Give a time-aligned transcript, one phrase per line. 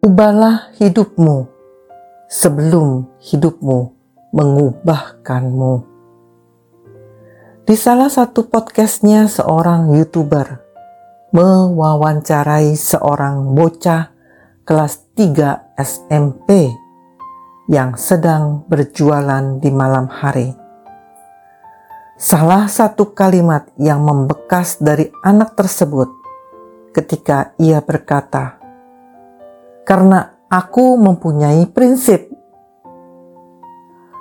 [0.00, 1.44] Ubahlah hidupmu
[2.24, 3.92] sebelum hidupmu
[4.32, 5.74] mengubahkanmu.
[7.68, 10.56] Di salah satu podcastnya seorang YouTuber
[11.36, 14.08] mewawancarai seorang bocah
[14.64, 16.72] kelas 3 SMP
[17.68, 20.56] yang sedang berjualan di malam hari.
[22.16, 26.08] Salah satu kalimat yang membekas dari anak tersebut
[26.96, 28.59] ketika ia berkata,
[29.86, 32.30] "Karena aku mempunyai prinsip."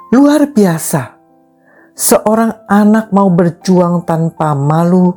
[0.10, 1.22] Luar biasa,
[1.94, 5.14] seorang anak mau berjuang tanpa malu,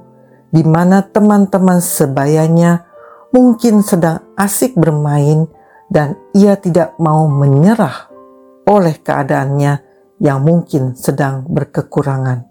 [0.52, 2.84] di mana teman-teman sebayanya
[3.32, 5.48] mungkin sedang asik bermain,
[5.88, 8.12] dan ia tidak mau menyerah
[8.68, 9.80] oleh keadaannya
[10.20, 12.45] yang mungkin sedang berkekurangan.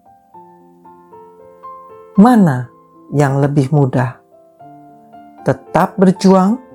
[2.18, 2.68] Mana
[3.14, 4.20] yang lebih mudah?
[5.46, 6.71] Tetap berjuang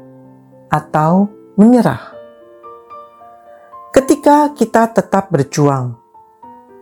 [0.76, 2.12] atau menyerah?
[3.96, 5.96] Ketika kita tetap berjuang,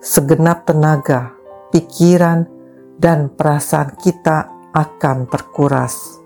[0.02, 1.30] segenap tenaga,
[1.70, 2.50] pikiran,
[2.98, 6.20] dan perasaan kita akan terkuras.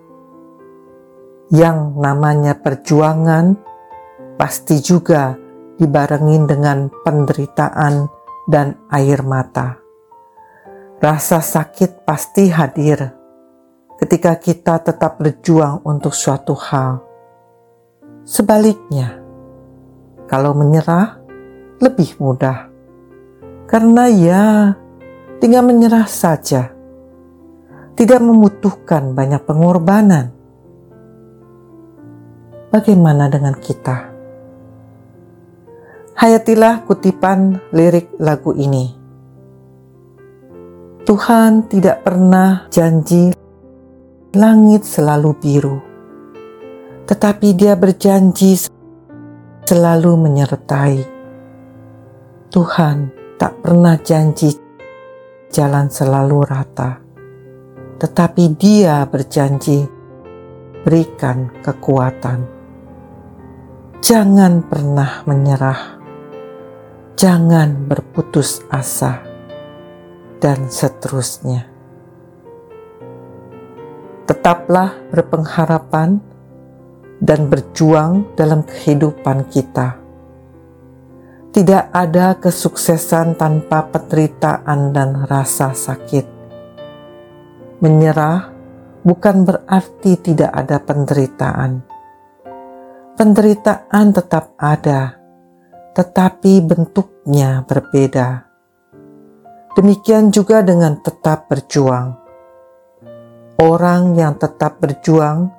[1.48, 3.56] Yang namanya perjuangan
[4.36, 5.36] pasti juga
[5.80, 8.08] dibarengin dengan penderitaan
[8.48, 9.80] dan air mata.
[10.98, 13.14] Rasa sakit pasti hadir
[14.02, 17.07] ketika kita tetap berjuang untuk suatu hal.
[18.28, 19.16] Sebaliknya,
[20.28, 21.16] kalau menyerah
[21.80, 22.68] lebih mudah,
[23.64, 24.44] karena ya
[25.40, 26.68] tinggal menyerah saja,
[27.96, 30.28] tidak membutuhkan banyak pengorbanan.
[32.68, 34.12] Bagaimana dengan kita?
[36.20, 38.92] Hayatilah kutipan lirik lagu ini.
[41.08, 43.32] Tuhan tidak pernah janji
[44.36, 45.87] langit selalu biru,
[47.08, 48.68] tetapi Dia berjanji
[49.64, 50.96] selalu menyertai.
[52.52, 52.96] Tuhan
[53.40, 54.52] tak pernah janji
[55.48, 57.00] jalan selalu rata,
[57.96, 59.88] tetapi Dia berjanji
[60.84, 62.44] berikan kekuatan.
[64.04, 65.98] Jangan pernah menyerah
[67.18, 69.18] jangan berputus asa,
[70.38, 71.66] dan seterusnya.
[74.22, 76.22] Tetaplah berpengharapan
[77.18, 79.98] dan berjuang dalam kehidupan kita.
[81.50, 86.26] Tidak ada kesuksesan tanpa penderitaan dan rasa sakit.
[87.82, 88.52] Menyerah
[89.02, 91.82] bukan berarti tidak ada penderitaan.
[93.18, 95.18] Penderitaan tetap ada
[95.98, 98.46] tetapi bentuknya berbeda.
[99.74, 102.14] Demikian juga dengan tetap berjuang.
[103.58, 105.57] Orang yang tetap berjuang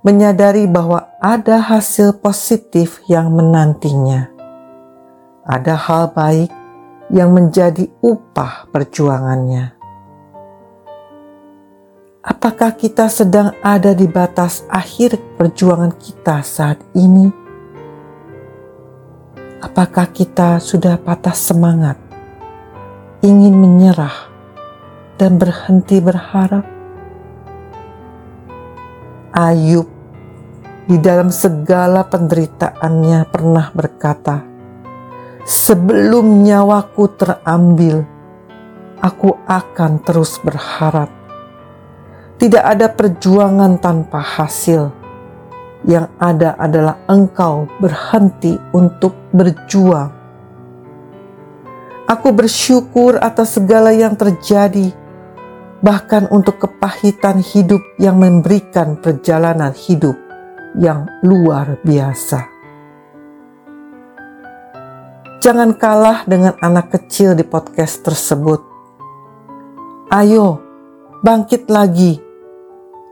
[0.00, 4.32] menyadari bahwa ada hasil positif yang menantinya.
[5.44, 6.48] Ada hal baik
[7.12, 9.76] yang menjadi upah perjuangannya.
[12.20, 17.28] Apakah kita sedang ada di batas akhir perjuangan kita saat ini?
[19.60, 22.00] Apakah kita sudah patah semangat,
[23.20, 24.32] ingin menyerah,
[25.20, 26.79] dan berhenti berharap?
[29.40, 29.88] Ayub
[30.84, 34.44] di dalam segala penderitaannya pernah berkata,
[35.48, 38.04] "Sebelum nyawaku terambil,
[39.00, 41.08] aku akan terus berharap.
[42.36, 45.00] Tidak ada perjuangan tanpa hasil."
[45.84, 50.12] yang ada adalah engkau berhenti untuk berjuang.
[52.04, 54.90] Aku bersyukur atas segala yang terjadi,
[55.80, 60.16] bahkan untuk kepahitan hidup yang memberikan perjalanan hidup
[60.76, 62.46] yang luar biasa.
[65.40, 68.60] Jangan kalah dengan anak kecil di podcast tersebut.
[70.12, 70.60] Ayo,
[71.24, 72.20] bangkit lagi,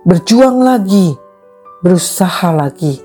[0.04, 1.16] berjuang lagi
[1.78, 2.98] berusaha lagi.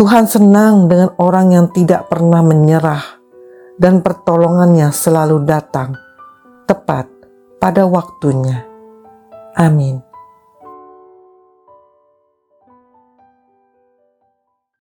[0.00, 3.20] Tuhan senang dengan orang yang tidak pernah menyerah
[3.76, 5.92] dan pertolongannya selalu datang
[6.64, 7.19] tepat
[7.60, 8.64] pada waktunya.
[9.54, 10.09] Amin.